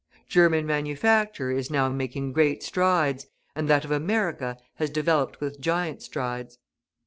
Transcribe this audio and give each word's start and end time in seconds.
German 0.27 0.65
manufacture 0.65 1.51
is 1.51 1.69
now 1.69 1.87
making 1.87 2.33
great 2.33 2.63
efforts, 2.63 3.27
and 3.55 3.69
that 3.69 3.85
of 3.85 3.91
America 3.91 4.57
has 4.77 4.89
developed 4.89 5.39
with 5.39 5.59
giant 5.61 6.01
strides. 6.01 6.57